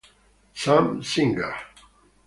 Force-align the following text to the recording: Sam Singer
Sam 0.53 1.03
Singer 1.03 1.53